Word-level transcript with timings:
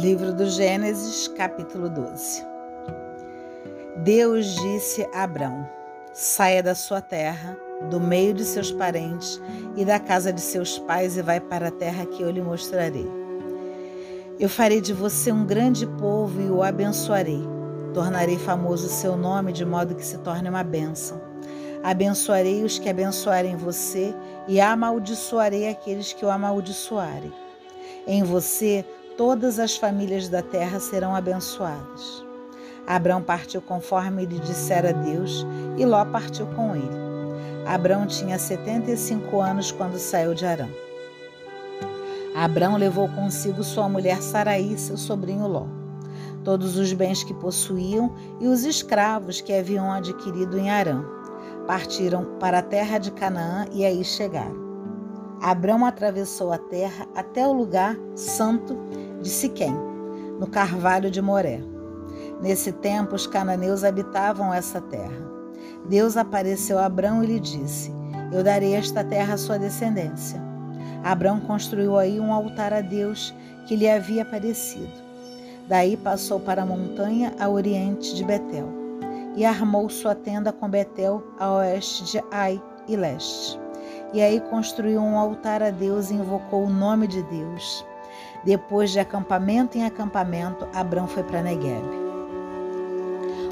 Livro 0.00 0.32
do 0.32 0.46
Gênesis, 0.46 1.26
capítulo 1.26 1.88
12. 1.88 2.46
Deus 3.96 4.46
disse 4.54 5.04
a 5.12 5.24
Abrão: 5.24 5.68
Saia 6.12 6.62
da 6.62 6.72
sua 6.72 7.00
terra, 7.00 7.58
do 7.90 7.98
meio 7.98 8.32
de 8.32 8.44
seus 8.44 8.70
parentes 8.70 9.42
e 9.76 9.84
da 9.84 9.98
casa 9.98 10.32
de 10.32 10.40
seus 10.40 10.78
pais 10.78 11.16
e 11.16 11.22
vai 11.22 11.40
para 11.40 11.66
a 11.66 11.72
terra 11.72 12.06
que 12.06 12.22
eu 12.22 12.30
lhe 12.30 12.40
mostrarei. 12.40 13.10
Eu 14.38 14.48
farei 14.48 14.80
de 14.80 14.92
você 14.92 15.32
um 15.32 15.44
grande 15.44 15.84
povo 15.84 16.40
e 16.40 16.48
o 16.48 16.62
abençoarei. 16.62 17.42
Tornarei 17.92 18.38
famoso 18.38 18.86
o 18.86 18.90
seu 18.90 19.16
nome 19.16 19.52
de 19.52 19.64
modo 19.64 19.96
que 19.96 20.06
se 20.06 20.18
torne 20.18 20.48
uma 20.48 20.62
bênção. 20.62 21.20
Abençoarei 21.82 22.62
os 22.62 22.78
que 22.78 22.88
abençoarem 22.88 23.56
você 23.56 24.14
e 24.46 24.60
amaldiçoarei 24.60 25.68
aqueles 25.68 26.12
que 26.12 26.24
o 26.24 26.30
amaldiçoarem. 26.30 27.32
Em 28.06 28.22
você 28.22 28.84
todas 29.18 29.58
as 29.58 29.76
famílias 29.76 30.28
da 30.28 30.40
terra 30.40 30.78
serão 30.78 31.12
abençoadas. 31.12 32.24
Abrão 32.86 33.20
partiu 33.20 33.60
conforme 33.60 34.24
lhe 34.24 34.38
dissera 34.38 34.92
Deus, 34.92 35.44
e 35.76 35.84
Ló 35.84 36.04
partiu 36.04 36.46
com 36.54 36.76
ele. 36.76 37.08
Abrão 37.66 38.06
tinha 38.06 38.38
75 38.38 39.40
anos 39.40 39.72
quando 39.72 39.98
saiu 39.98 40.34
de 40.34 40.46
Arã. 40.46 40.68
Abrão 42.32 42.76
levou 42.76 43.08
consigo 43.08 43.64
sua 43.64 43.88
mulher 43.88 44.22
Saraí 44.22 44.74
e 44.74 44.78
seu 44.78 44.96
sobrinho 44.96 45.48
Ló, 45.48 45.66
todos 46.44 46.78
os 46.78 46.92
bens 46.92 47.24
que 47.24 47.34
possuíam 47.34 48.14
e 48.40 48.46
os 48.46 48.64
escravos 48.64 49.40
que 49.40 49.52
haviam 49.52 49.90
adquirido 49.90 50.56
em 50.56 50.70
Arã. 50.70 51.04
Partiram 51.66 52.24
para 52.38 52.60
a 52.60 52.62
terra 52.62 52.98
de 52.98 53.10
Canaã 53.10 53.66
e 53.72 53.84
aí 53.84 54.04
chegaram. 54.04 54.68
Abrão 55.40 55.84
atravessou 55.84 56.52
a 56.52 56.58
terra 56.58 57.06
até 57.14 57.46
o 57.46 57.52
lugar 57.52 57.96
santo 58.14 58.76
de 59.20 59.28
Siquém, 59.28 59.74
no 60.38 60.46
carvalho 60.46 61.10
de 61.10 61.20
Moré. 61.20 61.60
Nesse 62.40 62.72
tempo, 62.72 63.16
os 63.16 63.26
cananeus 63.26 63.82
habitavam 63.82 64.54
essa 64.54 64.80
terra. 64.80 65.28
Deus 65.88 66.16
apareceu 66.16 66.78
a 66.78 66.86
Abrão 66.86 67.22
e 67.22 67.26
lhe 67.26 67.40
disse: 67.40 67.92
Eu 68.32 68.44
darei 68.44 68.74
esta 68.74 69.02
terra 69.02 69.34
à 69.34 69.38
sua 69.38 69.58
descendência. 69.58 70.40
Abrão 71.02 71.40
construiu 71.40 71.96
aí 71.96 72.20
um 72.20 72.32
altar 72.32 72.72
a 72.72 72.80
Deus 72.80 73.34
que 73.66 73.76
lhe 73.76 73.88
havia 73.88 74.22
aparecido. 74.22 74.92
Daí 75.68 75.96
passou 75.96 76.40
para 76.40 76.62
a 76.62 76.66
montanha 76.66 77.34
a 77.38 77.48
oriente 77.48 78.14
de 78.14 78.24
Betel 78.24 78.68
e 79.36 79.44
armou 79.44 79.88
sua 79.88 80.14
tenda 80.14 80.52
com 80.52 80.68
Betel 80.68 81.22
a 81.38 81.52
oeste 81.56 82.04
de 82.04 82.24
Ai 82.30 82.60
e 82.88 82.96
leste. 82.96 83.58
E 84.12 84.22
aí 84.22 84.40
construiu 84.40 85.00
um 85.00 85.18
altar 85.18 85.62
a 85.62 85.70
Deus 85.70 86.10
e 86.10 86.14
invocou 86.14 86.64
o 86.64 86.70
nome 86.70 87.06
de 87.06 87.22
Deus. 87.24 87.84
Depois 88.48 88.90
de 88.90 88.98
acampamento 88.98 89.76
em 89.76 89.84
acampamento, 89.84 90.66
Abrão 90.72 91.06
foi 91.06 91.22
para 91.22 91.42
Negueb. 91.42 91.84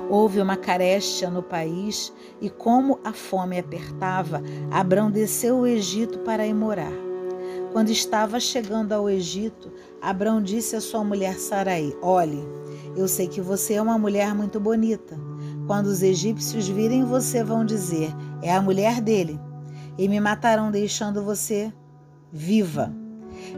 Houve 0.08 0.40
uma 0.40 0.56
carestia 0.56 1.28
no 1.28 1.42
país 1.42 2.10
e, 2.40 2.48
como 2.48 2.98
a 3.04 3.12
fome 3.12 3.58
apertava, 3.58 4.40
Abrão 4.70 5.10
desceu 5.10 5.58
o 5.58 5.66
Egito 5.66 6.20
para 6.20 6.46
ir 6.46 6.54
morar. 6.54 6.94
Quando 7.72 7.90
estava 7.90 8.40
chegando 8.40 8.92
ao 8.92 9.06
Egito, 9.06 9.70
Abrão 10.00 10.40
disse 10.40 10.74
à 10.74 10.80
sua 10.80 11.04
mulher 11.04 11.34
Sarai: 11.34 11.94
Olhe, 12.00 12.42
eu 12.96 13.06
sei 13.06 13.28
que 13.28 13.42
você 13.42 13.74
é 13.74 13.82
uma 13.82 13.98
mulher 13.98 14.34
muito 14.34 14.58
bonita. 14.58 15.14
Quando 15.66 15.88
os 15.88 16.02
egípcios 16.02 16.68
virem 16.68 17.04
você, 17.04 17.44
vão 17.44 17.66
dizer: 17.66 18.10
É 18.40 18.50
a 18.50 18.62
mulher 18.62 19.02
dele, 19.02 19.38
e 19.98 20.08
me 20.08 20.20
matarão, 20.20 20.70
deixando 20.70 21.22
você 21.22 21.70
viva. 22.32 23.04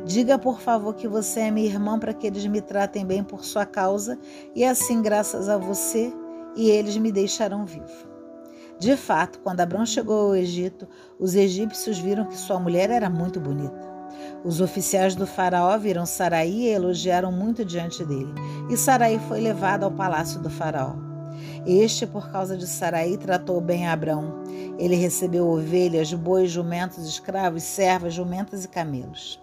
Diga, 0.04 0.38
por 0.38 0.60
favor, 0.60 0.94
que 0.94 1.08
você 1.08 1.40
é 1.40 1.50
minha 1.50 1.66
irmã 1.66 1.98
para 1.98 2.14
que 2.14 2.26
eles 2.26 2.46
me 2.46 2.60
tratem 2.60 3.04
bem 3.04 3.22
por 3.22 3.44
sua 3.44 3.66
causa, 3.66 4.18
e 4.55 4.64
assim, 4.64 5.02
graças 5.02 5.48
a 5.48 5.56
você, 5.56 6.12
e 6.56 6.70
eles 6.70 6.96
me 6.96 7.12
deixarão 7.12 7.64
vivo. 7.64 8.08
De 8.78 8.96
fato, 8.96 9.40
quando 9.40 9.61
Abrão 9.61 9.84
chegou 9.84 10.28
ao 10.28 10.36
Egito, 10.36 10.86
os 11.18 11.34
egípcios 11.34 11.98
viram 11.98 12.27
que 12.27 12.36
sua 12.36 12.61
mulher 12.61 12.90
era 12.90 13.11
muito 13.11 13.40
bonita. 13.40 13.98
Os 14.44 14.61
oficiais 14.61 15.14
do 15.14 15.27
faraó 15.27 15.77
viram 15.77 16.06
Saraí 16.06 16.67
e 16.67 16.68
elogiaram 16.68 17.33
muito 17.33 17.64
diante 17.64 18.05
dele, 18.05 18.33
e 18.70 18.77
Saraí 18.77 19.18
foi 19.28 19.40
levada 19.40 19.84
ao 19.84 19.90
palácio 19.90 20.40
do 20.40 20.48
faraó. 20.48 20.94
Este, 21.67 22.06
por 22.06 22.30
causa 22.30 22.56
de 22.56 22.67
Saraí, 22.67 23.17
tratou 23.17 23.61
bem 23.61 23.86
Abrão. 23.86 24.42
Ele 24.78 24.94
recebeu 24.94 25.48
ovelhas, 25.48 26.12
bois, 26.14 26.50
jumentos, 26.50 27.06
escravos, 27.06 27.62
servas, 27.62 28.14
jumentas 28.14 28.64
e 28.64 28.68
camelos. 28.68 29.40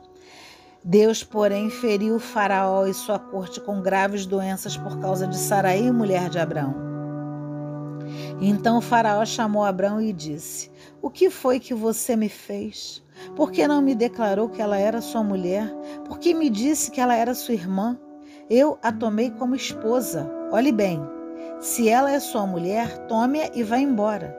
Deus, 0.88 1.24
porém, 1.24 1.72
feriu 1.72 2.20
Faraó 2.20 2.86
e 2.86 2.94
sua 2.94 3.18
corte 3.18 3.60
com 3.60 3.82
graves 3.82 4.28
doenças 4.28 4.78
por 4.78 5.00
causa 5.00 5.26
de 5.26 5.36
Saraí, 5.36 5.90
mulher 5.90 6.30
de 6.30 6.38
Abrão. 6.38 6.76
Então 8.40 8.78
o 8.78 8.82
Faraó 8.82 9.26
chamou 9.26 9.64
Abrão 9.64 10.00
e 10.00 10.14
disse: 10.14 10.70
O 11.02 11.10
que 11.10 11.32
foi 11.32 11.60
que 11.60 11.74
você 11.74 12.16
me 12.16 12.30
fez? 12.30 13.04
Por 13.36 13.52
que 13.52 13.68
não 13.68 13.82
me 13.82 13.96
declarou 13.96 14.48
que 14.48 14.62
ela 14.62 14.78
era 14.78 15.02
sua 15.02 15.24
mulher? 15.24 15.74
Por 16.08 16.20
que 16.20 16.36
me 16.36 16.52
disse 16.52 16.92
que 16.92 17.02
ela 17.02 17.16
era 17.16 17.34
sua 17.34 17.56
irmã? 17.56 17.98
Eu 18.48 18.78
a 18.84 18.92
tomei 18.92 19.32
como 19.32 19.56
esposa. 19.56 20.30
Olhe 20.52 20.72
bem, 20.72 21.02
se 21.60 21.90
ela 21.90 22.12
é 22.12 22.20
sua 22.20 22.46
mulher, 22.46 23.08
tome-a 23.08 23.50
e 23.56 23.64
vá 23.64 23.80
embora. 23.80 24.38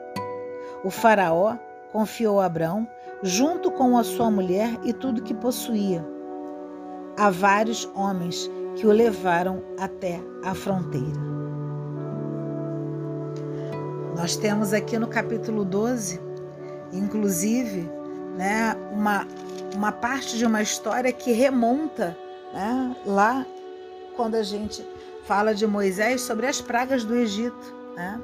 O 0.81 0.89
Faraó 0.89 1.57
confiou 1.91 2.39
a 2.39 2.45
Abrão, 2.45 2.87
junto 3.21 3.69
com 3.69 3.97
a 3.97 4.03
sua 4.05 4.31
mulher 4.31 4.79
e 4.85 4.93
tudo 4.93 5.21
que 5.21 5.33
possuía 5.33 6.15
a 7.17 7.29
vários 7.29 7.89
homens 7.95 8.49
que 8.75 8.85
o 8.85 8.91
levaram 8.91 9.63
até 9.79 10.21
a 10.43 10.53
fronteira. 10.53 11.27
Nós 14.15 14.35
temos 14.35 14.73
aqui 14.73 14.97
no 14.97 15.07
capítulo 15.07 15.65
12, 15.65 16.19
inclusive, 16.93 17.89
né, 18.35 18.75
uma, 18.91 19.27
uma 19.75 19.91
parte 19.91 20.37
de 20.37 20.45
uma 20.45 20.61
história 20.61 21.11
que 21.11 21.31
remonta 21.31 22.17
né, 22.53 22.95
lá 23.05 23.45
quando 24.15 24.35
a 24.35 24.43
gente 24.43 24.83
fala 25.25 25.53
de 25.53 25.67
Moisés 25.67 26.21
sobre 26.21 26.47
as 26.47 26.61
pragas 26.61 27.03
do 27.03 27.15
Egito. 27.15 27.75
Né? 27.95 28.19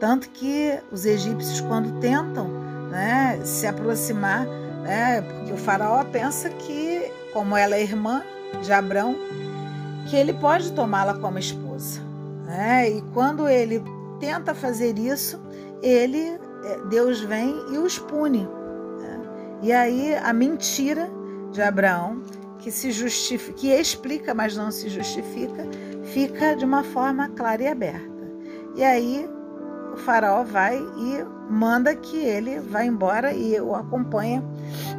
Tanto 0.00 0.30
que 0.30 0.78
os 0.90 1.04
egípcios, 1.04 1.60
quando 1.60 2.00
tentam 2.00 2.48
né, 2.90 3.40
se 3.44 3.66
aproximar, 3.66 4.46
né, 4.82 5.20
porque 5.20 5.52
o 5.52 5.56
faraó 5.56 6.02
pensa 6.04 6.48
que 6.50 6.89
como 7.32 7.56
ela 7.56 7.76
é 7.76 7.82
irmã 7.82 8.22
de 8.62 8.72
Abrão, 8.72 9.16
que 10.08 10.16
ele 10.16 10.32
pode 10.34 10.72
tomá-la 10.72 11.14
como 11.14 11.38
esposa. 11.38 12.00
Né? 12.44 12.90
E 12.90 13.02
quando 13.14 13.48
ele 13.48 13.82
tenta 14.18 14.54
fazer 14.54 14.98
isso, 14.98 15.40
ele 15.82 16.38
é, 16.64 16.78
Deus 16.88 17.20
vem 17.20 17.54
e 17.72 17.78
os 17.78 17.98
pune. 17.98 18.46
Né? 18.98 19.20
E 19.62 19.72
aí 19.72 20.14
a 20.14 20.32
mentira 20.32 21.08
de 21.52 21.62
Abraão, 21.62 22.22
que 22.58 22.70
se 22.70 22.90
justifica, 22.90 23.52
que 23.52 23.68
explica, 23.68 24.34
mas 24.34 24.56
não 24.56 24.70
se 24.70 24.88
justifica, 24.88 25.66
fica 26.12 26.54
de 26.54 26.64
uma 26.64 26.82
forma 26.82 27.28
clara 27.30 27.62
e 27.62 27.68
aberta. 27.68 28.10
E 28.76 28.84
aí 28.84 29.28
o 29.92 29.96
faraó 29.96 30.44
vai 30.44 30.76
e 30.76 31.24
manda 31.50 31.94
que 31.94 32.16
ele 32.16 32.60
vá 32.60 32.84
embora 32.84 33.32
e 33.32 33.58
o 33.60 33.74
acompanha 33.74 34.42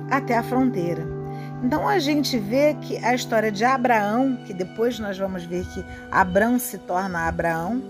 até 0.09 0.37
a 0.37 0.43
fronteira. 0.43 1.20
Então 1.63 1.87
a 1.87 1.99
gente 1.99 2.39
vê 2.39 2.73
que 2.81 2.97
a 2.97 3.13
história 3.13 3.51
de 3.51 3.63
Abraão, 3.63 4.35
que 4.45 4.53
depois 4.53 4.97
nós 4.99 5.17
vamos 5.17 5.43
ver 5.43 5.63
que 5.67 5.85
Abraão 6.11 6.57
se 6.57 6.77
torna 6.79 7.27
Abraão, 7.27 7.81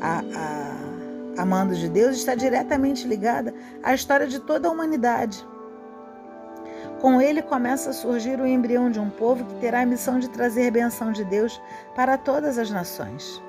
a, 0.00 0.20
a, 0.20 1.42
amando 1.42 1.74
de 1.74 1.88
Deus, 1.88 2.16
está 2.16 2.34
diretamente 2.34 3.08
ligada 3.08 3.54
à 3.82 3.94
história 3.94 4.26
de 4.26 4.38
toda 4.40 4.68
a 4.68 4.70
humanidade. 4.70 5.44
Com 7.00 7.20
ele 7.20 7.42
começa 7.42 7.90
a 7.90 7.94
surgir 7.94 8.40
o 8.40 8.46
embrião 8.46 8.90
de 8.90 9.00
um 9.00 9.10
povo 9.10 9.44
que 9.44 9.54
terá 9.54 9.80
a 9.80 9.86
missão 9.86 10.18
de 10.18 10.28
trazer 10.28 10.70
benção 10.70 11.10
de 11.10 11.24
Deus 11.24 11.60
para 11.94 12.18
todas 12.18 12.58
as 12.58 12.70
nações. 12.70 13.42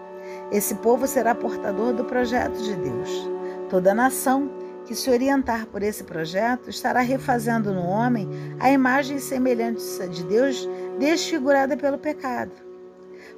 Esse 0.51 0.75
povo 0.75 1.05
será 1.05 1.35
portador 1.35 1.94
do 1.94 2.05
projeto 2.05 2.57
de 2.57 2.75
Deus. 2.75 3.29
Toda 3.69 3.94
nação 3.94 4.50
que 4.85 4.95
se 4.95 5.09
orientar 5.09 5.65
por 5.67 5.81
esse 5.81 6.03
projeto 6.03 6.69
estará 6.69 7.01
refazendo 7.01 7.73
no 7.73 7.85
homem 7.85 8.29
a 8.59 8.69
imagem 8.71 9.17
e 9.17 9.21
semelhança 9.21 10.07
de 10.07 10.23
Deus 10.23 10.67
desfigurada 10.99 11.75
pelo 11.75 11.97
pecado. 11.97 12.51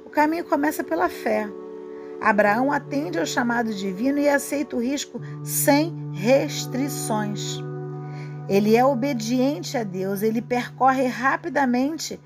O 0.04 0.10
caminho 0.10 0.44
começa 0.44 0.84
pela 0.84 1.08
fé. 1.08 1.48
Abraão 2.20 2.72
atende 2.72 3.18
ao 3.18 3.26
chamado 3.26 3.72
divino 3.72 4.18
e 4.18 4.28
aceita 4.28 4.76
o 4.76 4.80
risco 4.80 5.20
sem 5.44 6.12
restrições. 6.12 7.60
Ele 8.48 8.76
é 8.76 8.84
obediente 8.84 9.76
a 9.76 9.84
Deus, 9.84 10.22
ele 10.22 10.42
percorre 10.42 11.06
rapidamente 11.06 12.18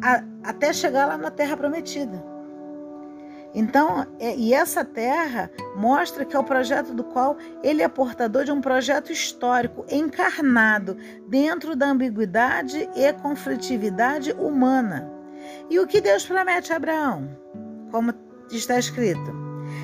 a, 0.00 0.22
até 0.44 0.72
chegar 0.72 1.06
lá 1.06 1.18
na 1.18 1.30
terra 1.30 1.56
prometida. 1.56 2.35
Então, 3.58 4.06
é, 4.20 4.36
e 4.36 4.52
essa 4.52 4.84
terra 4.84 5.50
mostra 5.74 6.26
que 6.26 6.36
é 6.36 6.38
o 6.38 6.44
projeto 6.44 6.92
do 6.92 7.02
qual 7.02 7.38
ele 7.62 7.82
é 7.82 7.88
portador 7.88 8.44
de 8.44 8.52
um 8.52 8.60
projeto 8.60 9.10
histórico 9.10 9.86
encarnado 9.90 10.94
dentro 11.26 11.74
da 11.74 11.86
ambiguidade 11.86 12.86
e 12.94 13.12
conflitividade 13.14 14.30
humana. 14.32 15.10
E 15.70 15.80
o 15.80 15.86
que 15.86 16.02
Deus 16.02 16.26
promete 16.26 16.70
a 16.70 16.76
Abraão? 16.76 17.30
Como 17.90 18.12
está 18.50 18.78
escrito: 18.78 19.32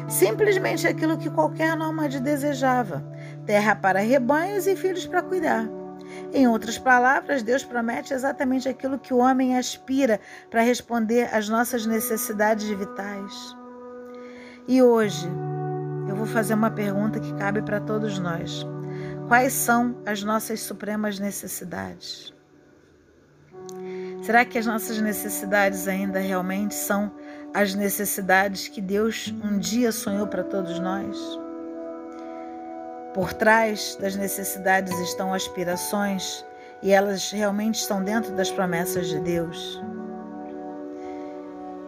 simplesmente 0.07 0.87
aquilo 0.87 1.17
que 1.17 1.31
qualquer 1.31 1.75
nômade 1.75 2.21
desejava: 2.21 3.03
terra 3.47 3.75
para 3.75 4.01
rebanhos 4.01 4.67
e 4.67 4.77
filhos 4.77 5.07
para 5.07 5.23
cuidar. 5.23 5.67
Em 6.35 6.47
outras 6.47 6.77
palavras, 6.77 7.43
Deus 7.43 7.65
promete 7.65 8.13
exatamente 8.13 8.69
aquilo 8.69 8.99
que 8.99 9.15
o 9.15 9.19
homem 9.19 9.57
aspira 9.57 10.21
para 10.51 10.61
responder 10.61 11.35
às 11.35 11.49
nossas 11.49 11.87
necessidades 11.87 12.69
vitais. 12.69 13.62
E 14.69 14.81
hoje, 14.81 15.29
eu 16.09 16.15
vou 16.15 16.27
fazer 16.27 16.55
uma 16.55 16.71
pergunta 16.71 17.19
que 17.19 17.35
cabe 17.35 17.63
para 17.63 17.81
todos 17.81 18.19
nós. 18.21 18.65
Quais 19.27 19.53
são 19.53 19.97
as 20.07 20.23
nossas 20.23 20.61
supremas 20.61 21.19
necessidades? 21.19 22.33
Será 24.23 24.45
que 24.45 24.57
as 24.57 24.67
nossas 24.67 25.01
necessidades 25.01 25.89
ainda 25.89 26.21
realmente 26.21 26.77
são 26.77 27.11
as 27.53 27.75
necessidades 27.75 28.69
que 28.69 28.81
Deus 28.81 29.35
um 29.43 29.59
dia 29.59 29.91
sonhou 29.91 30.29
para 30.29 30.45
todos 30.45 30.79
nós? 30.79 31.19
Por 33.13 33.33
trás 33.33 33.99
das 34.01 34.15
necessidades 34.15 34.97
estão 35.01 35.35
aspirações 35.35 36.47
e 36.83 36.93
elas 36.93 37.33
realmente 37.33 37.81
estão 37.81 38.03
dentro 38.03 38.33
das 38.37 38.51
promessas 38.51 39.09
de 39.09 39.19
Deus. 39.19 39.83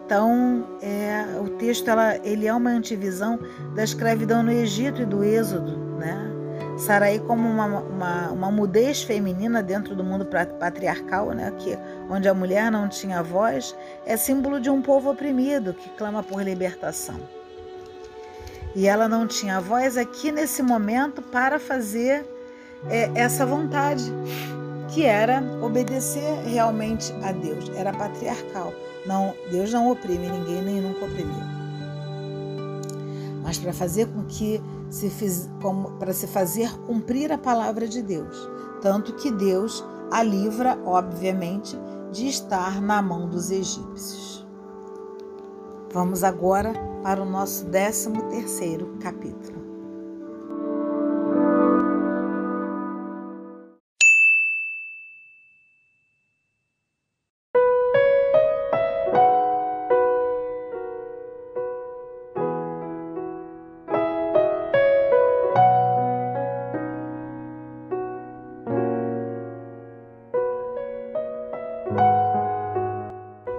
Então, 0.05 0.63
é, 0.83 1.39
o 1.41 1.49
texto 1.57 1.87
ela, 1.87 2.17
ele 2.17 2.45
é 2.45 2.53
uma 2.53 2.69
antivisão 2.69 3.39
da 3.73 3.83
escravidão 3.83 4.43
no 4.43 4.51
Egito 4.51 5.01
e 5.01 5.05
do 5.05 5.23
Êxodo, 5.23 5.75
né? 5.97 6.31
Saraí 6.77 7.19
como 7.19 7.49
uma, 7.49 7.65
uma, 7.65 8.31
uma 8.31 8.51
mudez 8.51 9.01
feminina 9.01 9.63
dentro 9.63 9.95
do 9.95 10.03
mundo 10.03 10.25
patriarcal, 10.59 11.31
né? 11.31 11.51
que, 11.57 11.77
onde 12.09 12.27
a 12.27 12.33
mulher 12.33 12.69
não 12.69 12.89
tinha 12.89 13.23
voz, 13.23 13.75
é 14.05 14.17
símbolo 14.17 14.59
de 14.59 14.69
um 14.69 14.81
povo 14.81 15.09
oprimido 15.09 15.73
que 15.73 15.89
clama 15.91 16.21
por 16.21 16.43
libertação. 16.43 17.15
E 18.75 18.87
ela 18.87 19.07
não 19.07 19.25
tinha 19.25 19.61
voz 19.61 19.97
aqui 19.97 20.33
nesse 20.33 20.61
momento 20.61 21.21
para 21.21 21.57
fazer 21.57 22.25
é, 22.89 23.09
essa 23.15 23.45
vontade, 23.45 24.03
que 24.89 25.05
era 25.05 25.41
obedecer 25.61 26.43
realmente 26.45 27.13
a 27.23 27.31
Deus. 27.31 27.71
Era 27.75 27.93
patriarcal. 27.93 28.73
Não, 29.05 29.33
Deus 29.51 29.71
não 29.71 29.91
oprime 29.91 30.29
ninguém, 30.29 30.61
nem 30.61 30.81
nunca 30.81 31.05
oprimiu. 31.05 31.55
Mas 33.43 33.57
para 33.57 33.73
fazer 33.73 34.07
com 34.07 34.23
que 34.25 34.61
se 34.89 35.09
fiz, 35.09 35.49
para 35.99 36.13
se 36.13 36.27
fazer 36.27 36.71
cumprir 36.79 37.31
a 37.31 37.37
palavra 37.37 37.87
de 37.87 38.01
Deus. 38.01 38.49
Tanto 38.81 39.13
que 39.13 39.31
Deus 39.31 39.83
a 40.11 40.23
livra, 40.23 40.79
obviamente, 40.85 41.77
de 42.11 42.27
estar 42.27 42.81
na 42.81 43.01
mão 43.01 43.27
dos 43.27 43.51
egípcios. 43.51 44.45
Vamos 45.91 46.23
agora 46.23 46.73
para 47.03 47.21
o 47.21 47.25
nosso 47.25 47.65
13 47.65 48.11
terceiro 48.29 48.97
capítulo. 48.99 49.64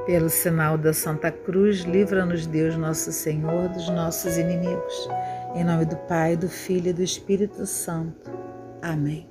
Pelo 0.07 0.31
sinal 0.31 0.79
da 0.79 0.93
Santa 0.93 1.33
Cruz, 1.33 1.79
livra-nos 1.81 2.47
Deus 2.47 2.77
Nosso 2.77 3.11
Senhor 3.11 3.69
dos 3.71 3.89
nossos 3.89 4.39
inimigos. 4.39 5.09
Em 5.53 5.65
nome 5.65 5.85
do 5.85 5.97
Pai, 5.97 6.37
do 6.37 6.49
Filho 6.49 6.91
e 6.91 6.93
do 6.93 7.03
Espírito 7.03 7.67
Santo. 7.67 8.31
Amém. 8.81 9.29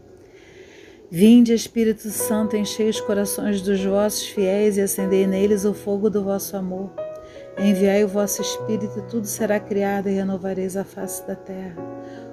Vinde, 1.10 1.54
Espírito 1.54 2.10
Santo, 2.10 2.57
enchei 2.57 2.89
os 2.89 3.00
corações 3.00 3.62
dos 3.62 3.81
vossos 3.86 4.27
fiéis 4.27 4.75
e 4.75 4.81
acendei 4.81 5.25
neles 5.25 5.63
o 5.63 5.74
fogo 5.74 6.10
do 6.10 6.22
vosso 6.25 6.57
amor. 6.57 6.92
Enviai 7.57 8.04
o 8.04 8.10
vosso 8.10 8.42
Espírito, 8.42 9.00
e 9.00 9.04
tudo 9.04 9.25
será 9.25 9.62
criado 9.62 10.10
e 10.10 10.13
renovareis 10.13 10.75
a 10.75 10.83
face 10.83 11.25
da 11.25 11.38
terra. 11.38 11.81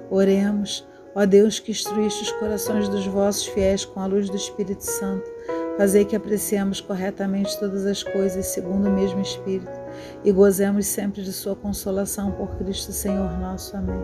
Oremos, 0.09 0.85
ó 1.15 1.25
Deus 1.25 1.59
que 1.59 1.71
instruíste 1.71 2.23
os 2.23 2.31
corações 2.33 2.89
dos 2.89 3.07
vossos 3.07 3.45
fiéis 3.45 3.85
com 3.85 4.01
a 4.01 4.05
luz 4.05 4.29
do 4.29 4.35
Espírito 4.35 4.83
Santo 4.83 5.32
Fazei 5.77 6.05
que 6.05 6.15
apreciemos 6.15 6.79
corretamente 6.79 7.59
todas 7.59 7.85
as 7.85 8.03
coisas 8.03 8.45
segundo 8.47 8.87
o 8.87 8.91
mesmo 8.91 9.21
Espírito 9.21 9.71
e 10.23 10.31
gozemos 10.31 10.85
sempre 10.85 11.21
de 11.23 11.33
Sua 11.33 11.55
consolação 11.55 12.31
por 12.31 12.55
Cristo 12.57 12.91
Senhor 12.91 13.39
nosso. 13.39 13.75
Amém. 13.75 14.03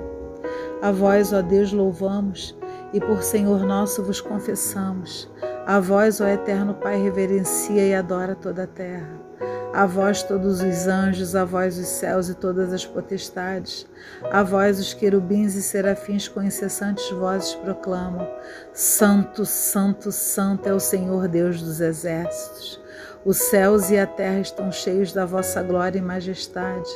A 0.81 0.91
vós, 0.91 1.31
ó 1.31 1.41
Deus, 1.41 1.71
louvamos 1.71 2.57
e 2.91 2.99
por 2.99 3.21
Senhor 3.21 3.65
nosso 3.65 4.03
vos 4.03 4.19
confessamos. 4.19 5.29
A 5.65 5.79
vós, 5.79 6.19
ó 6.19 6.25
Eterno 6.25 6.73
Pai, 6.73 7.01
reverencia 7.01 7.85
e 7.85 7.93
adora 7.93 8.33
toda 8.33 8.63
a 8.63 8.67
terra. 8.67 9.28
A 9.71 9.85
vós 9.85 10.23
todos 10.23 10.61
os 10.61 10.87
anjos, 10.87 11.35
a 11.35 11.45
vós 11.45 11.77
os 11.77 11.87
céus 11.87 12.27
e 12.27 12.33
todas 12.33 12.73
as 12.73 12.85
potestades, 12.87 13.85
a 14.31 14.41
vós 14.41 14.79
os 14.79 14.95
querubins 14.95 15.53
e 15.53 15.61
serafins 15.61 16.27
com 16.27 16.41
incessantes 16.41 17.07
vozes 17.11 17.53
proclamam: 17.53 18.27
Santo, 18.73 19.45
Santo, 19.45 20.11
Santo 20.11 20.67
é 20.67 20.73
o 20.73 20.79
Senhor 20.79 21.27
Deus 21.27 21.61
dos 21.61 21.81
exércitos. 21.81 22.81
Os 23.25 23.37
céus 23.37 23.91
e 23.91 23.97
a 23.99 24.07
terra 24.07 24.39
estão 24.39 24.71
cheios 24.71 25.11
da 25.11 25.25
vossa 25.25 25.61
glória 25.61 25.99
e 25.99 26.01
majestade. 26.01 26.89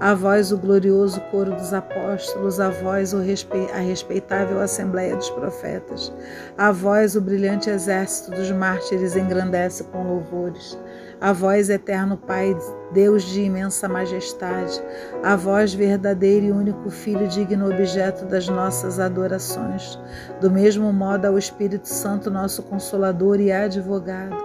A 0.00 0.14
vós 0.14 0.50
o 0.50 0.56
glorioso 0.56 1.20
coro 1.30 1.54
dos 1.54 1.74
apóstolos, 1.74 2.58
a 2.58 2.70
vós 2.70 3.14
a 3.14 3.78
respeitável 3.78 4.60
assembleia 4.60 5.14
dos 5.14 5.28
profetas, 5.30 6.12
a 6.56 6.72
vós 6.72 7.14
o 7.16 7.20
brilhante 7.20 7.68
exército 7.68 8.30
dos 8.30 8.50
mártires 8.50 9.14
engrandece 9.14 9.84
com 9.84 10.02
louvores. 10.02 10.76
A 11.20 11.32
vós, 11.32 11.68
eterno 11.68 12.16
Pai, 12.16 12.56
Deus 12.92 13.24
de 13.24 13.42
imensa 13.42 13.88
majestade, 13.88 14.80
a 15.22 15.34
vós, 15.34 15.74
verdadeiro 15.74 16.46
e 16.46 16.52
único 16.52 16.90
Filho, 16.90 17.26
digno 17.26 17.68
objeto 17.68 18.24
das 18.24 18.48
nossas 18.48 19.00
adorações. 19.00 19.98
Do 20.40 20.48
mesmo 20.48 20.92
modo, 20.92 21.26
ao 21.26 21.36
Espírito 21.36 21.88
Santo, 21.88 22.30
nosso 22.30 22.62
Consolador 22.62 23.40
e 23.40 23.50
advogado. 23.50 24.36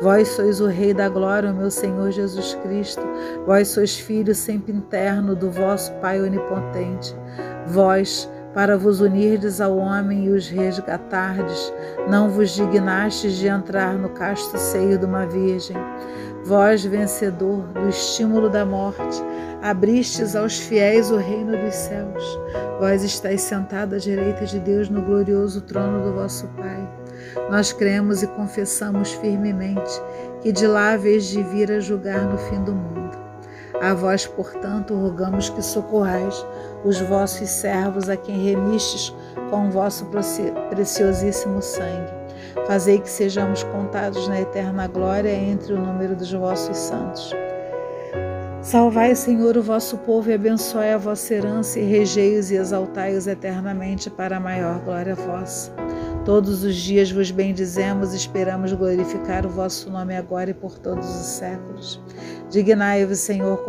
Vós 0.00 0.28
sois 0.28 0.60
o 0.60 0.66
Rei 0.66 0.94
da 0.94 1.10
Glória, 1.10 1.50
o 1.50 1.54
meu 1.54 1.70
Senhor 1.70 2.10
Jesus 2.10 2.54
Cristo. 2.62 3.02
Vós 3.44 3.68
sois 3.68 3.98
Filho 3.98 4.34
sempre 4.34 4.72
interno 4.72 5.36
do 5.36 5.50
vosso 5.50 5.92
Pai 5.94 6.22
onipotente. 6.22 7.14
Vós, 7.66 8.30
para 8.54 8.78
vos 8.78 9.00
unirdes 9.00 9.60
ao 9.60 9.76
homem 9.76 10.26
e 10.26 10.30
os 10.30 10.48
resgatardes, 10.48 11.72
não 12.08 12.30
vos 12.30 12.50
dignastes 12.50 13.34
de 13.34 13.48
entrar 13.48 13.94
no 13.94 14.10
casto 14.10 14.56
seio 14.56 14.96
de 14.96 15.04
uma 15.04 15.26
virgem. 15.26 15.76
Vós, 16.44 16.84
vencedor 16.84 17.62
do 17.72 17.88
estímulo 17.88 18.48
da 18.48 18.64
morte, 18.64 19.22
abristes 19.62 20.36
aos 20.36 20.58
fiéis 20.58 21.10
o 21.10 21.16
reino 21.16 21.56
dos 21.56 21.74
céus. 21.74 22.38
Vós 22.78 23.02
estáis 23.02 23.40
sentado 23.40 23.94
à 23.94 23.98
direita 23.98 24.44
de 24.44 24.60
Deus 24.60 24.88
no 24.88 25.02
glorioso 25.02 25.62
trono 25.62 26.04
do 26.04 26.14
vosso 26.14 26.46
Pai. 26.48 26.88
Nós 27.50 27.72
cremos 27.72 28.22
e 28.22 28.26
confessamos 28.26 29.12
firmemente 29.14 30.00
que 30.42 30.52
de 30.52 30.66
lá 30.66 30.92
haveis 30.92 31.24
de 31.24 31.42
vir 31.42 31.72
a 31.72 31.80
julgar 31.80 32.24
no 32.26 32.36
fim 32.36 32.62
do 32.62 32.74
mundo. 32.74 33.23
A 33.80 33.92
vós, 33.92 34.26
portanto, 34.26 34.94
rogamos 34.94 35.50
que 35.50 35.62
socorrais 35.62 36.44
os 36.84 37.00
vossos 37.00 37.50
servos 37.50 38.08
a 38.08 38.16
quem 38.16 38.44
remistes 38.44 39.14
com 39.50 39.68
o 39.68 39.70
vosso 39.70 40.06
preciosíssimo 40.70 41.60
sangue. 41.60 42.12
Fazei 42.66 42.98
que 43.00 43.10
sejamos 43.10 43.62
contados 43.64 44.26
na 44.28 44.40
eterna 44.40 44.86
glória 44.86 45.30
entre 45.30 45.72
o 45.72 45.78
número 45.78 46.14
dos 46.14 46.32
vossos 46.32 46.76
santos. 46.76 47.34
Salvai, 48.62 49.14
Senhor, 49.14 49.58
o 49.58 49.62
vosso 49.62 49.98
povo 49.98 50.30
e 50.30 50.32
abençoai 50.32 50.94
a 50.94 50.98
vossa 50.98 51.34
herança 51.34 51.78
e 51.78 51.84
regei-os 51.84 52.50
e 52.50 52.56
exaltai-os 52.56 53.26
eternamente 53.26 54.08
para 54.08 54.38
a 54.38 54.40
maior 54.40 54.78
glória 54.78 55.14
vossa. 55.14 55.70
Todos 56.24 56.64
os 56.64 56.74
dias 56.76 57.10
vos 57.10 57.30
bendizemos 57.30 58.14
e 58.14 58.16
esperamos 58.16 58.72
glorificar 58.72 59.44
o 59.44 59.50
vosso 59.50 59.90
nome 59.90 60.16
agora 60.16 60.50
e 60.50 60.54
por 60.54 60.78
todos 60.78 61.06
os 61.06 61.26
séculos. 61.26 62.00
Dignai-vos, 62.48 63.18
Senhor, 63.18 63.62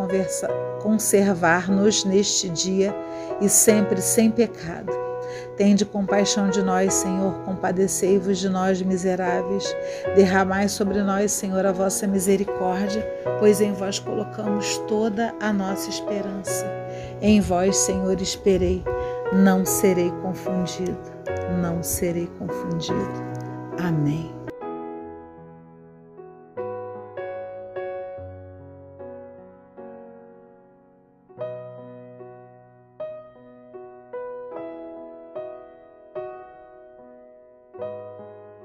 conservar-nos 0.82 2.06
neste 2.06 2.48
dia 2.48 2.96
e 3.42 3.50
sempre 3.50 4.02
sem 4.02 4.32
pecado. 4.32 5.06
Tende 5.58 5.86
compaixão 5.86 6.50
de 6.50 6.62
nós, 6.62 6.94
Senhor, 6.94 7.34
compadecei-vos 7.44 8.38
de 8.38 8.48
nós, 8.48 8.82
miseráveis. 8.82 9.76
Derramai 10.16 10.70
sobre 10.70 11.02
nós, 11.02 11.32
Senhor, 11.32 11.66
a 11.66 11.72
vossa 11.72 12.08
misericórdia, 12.08 13.06
pois 13.40 13.60
em 13.60 13.74
vós 13.74 14.00
colocamos 14.00 14.78
toda 14.88 15.34
a 15.42 15.52
nossa 15.52 15.90
esperança. 15.90 16.66
Em 17.22 17.40
vós, 17.40 17.78
Senhor, 17.78 18.20
esperei, 18.22 18.84
não 19.44 19.65
serei 19.65 20.12
confundido 20.22 21.15
não 21.62 21.82
serei 21.84 22.27
confundido. 22.39 22.96
Amém. 23.80 24.34